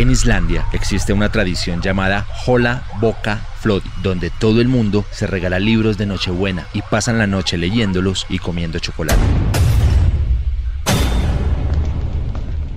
En 0.00 0.10
Islandia 0.10 0.64
existe 0.72 1.12
una 1.12 1.30
tradición 1.30 1.82
llamada 1.82 2.26
Hola 2.46 2.84
Boca 3.02 3.42
Flod, 3.60 3.82
donde 4.02 4.30
todo 4.30 4.62
el 4.62 4.66
mundo 4.66 5.04
se 5.10 5.26
regala 5.26 5.58
libros 5.58 5.98
de 5.98 6.06
Nochebuena 6.06 6.66
y 6.72 6.80
pasan 6.80 7.18
la 7.18 7.26
noche 7.26 7.58
leyéndolos 7.58 8.24
y 8.30 8.38
comiendo 8.38 8.78
chocolate. 8.78 9.20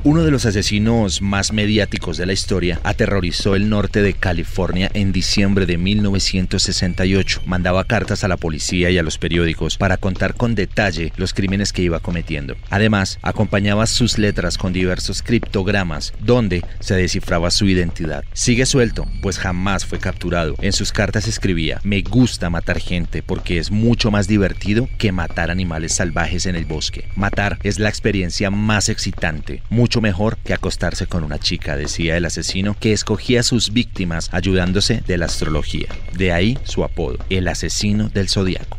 Uno 0.05 0.23
de 0.23 0.31
los 0.31 0.45
asesinos 0.45 1.21
más 1.21 1.53
mediáticos 1.53 2.17
de 2.17 2.25
la 2.25 2.33
historia 2.33 2.77
aterrorizó 2.83 3.55
el 3.55 3.69
norte 3.69 4.01
de 4.01 4.13
California 4.13 4.91
en 4.93 5.13
diciembre 5.13 5.65
de 5.65 5.77
1968. 5.77 7.43
Mandaba 7.45 7.85
cartas 7.85 8.25
a 8.25 8.27
la 8.27 8.35
policía 8.35 8.89
y 8.89 8.97
a 8.97 9.03
los 9.03 9.17
periódicos 9.17 9.77
para 9.77 9.95
contar 9.95 10.33
con 10.33 10.55
detalle 10.55 11.13
los 11.15 11.33
crímenes 11.33 11.71
que 11.71 11.83
iba 11.83 12.01
cometiendo. 12.01 12.57
Además, 12.69 13.17
acompañaba 13.21 13.87
sus 13.87 14.17
letras 14.17 14.57
con 14.57 14.73
diversos 14.73 15.21
criptogramas 15.21 16.13
donde 16.19 16.65
se 16.81 16.95
descifraba 16.95 17.49
su 17.49 17.65
identidad. 17.67 18.25
Sigue 18.33 18.65
suelto, 18.65 19.07
pues 19.21 19.39
jamás 19.39 19.85
fue 19.85 19.99
capturado. 19.99 20.55
En 20.59 20.73
sus 20.73 20.91
cartas 20.91 21.29
escribía, 21.29 21.79
me 21.85 22.01
gusta 22.01 22.49
matar 22.49 22.79
gente 22.79 23.23
porque 23.23 23.57
es 23.57 23.71
mucho 23.71 24.11
más 24.11 24.27
divertido 24.27 24.89
que 24.97 25.13
matar 25.13 25.49
animales 25.49 25.93
salvajes 25.93 26.45
en 26.45 26.57
el 26.57 26.65
bosque. 26.65 27.05
Matar 27.15 27.57
es 27.63 27.79
la 27.79 27.87
experiencia 27.87 28.51
más 28.51 28.89
excitante, 28.89 29.63
mejor 30.01 30.37
que 30.37 30.53
acostarse 30.53 31.07
con 31.07 31.23
una 31.23 31.39
chica, 31.39 31.75
decía 31.75 32.17
el 32.17 32.25
asesino, 32.25 32.75
que 32.79 32.93
escogía 32.93 33.41
a 33.41 33.43
sus 33.43 33.73
víctimas 33.73 34.29
ayudándose 34.31 35.03
de 35.05 35.17
la 35.17 35.25
astrología. 35.25 35.87
De 36.13 36.31
ahí 36.31 36.57
su 36.63 36.83
apodo, 36.83 37.17
el 37.29 37.47
asesino 37.47 38.09
del 38.09 38.29
zodiaco. 38.29 38.77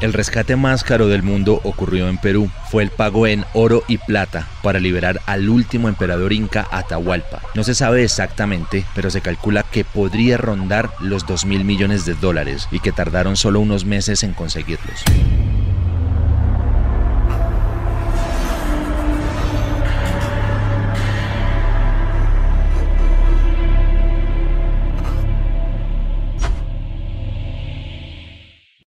El 0.00 0.14
rescate 0.14 0.56
más 0.56 0.82
caro 0.82 1.08
del 1.08 1.22
mundo 1.22 1.60
ocurrió 1.62 2.08
en 2.08 2.16
Perú. 2.16 2.50
Fue 2.70 2.82
el 2.82 2.88
pago 2.88 3.26
en 3.26 3.44
oro 3.52 3.84
y 3.86 3.98
plata 3.98 4.48
para 4.62 4.80
liberar 4.80 5.20
al 5.26 5.50
último 5.50 5.90
emperador 5.90 6.32
inca 6.32 6.66
Atahualpa. 6.70 7.42
No 7.54 7.64
se 7.64 7.74
sabe 7.74 8.02
exactamente, 8.02 8.86
pero 8.94 9.10
se 9.10 9.20
calcula 9.20 9.62
que 9.62 9.84
podría 9.84 10.38
rondar 10.38 10.90
los 11.00 11.26
2 11.26 11.44
mil 11.44 11.66
millones 11.66 12.06
de 12.06 12.14
dólares 12.14 12.66
y 12.70 12.80
que 12.80 12.92
tardaron 12.92 13.36
solo 13.36 13.60
unos 13.60 13.84
meses 13.84 14.22
en 14.22 14.32
conseguirlos. 14.32 15.04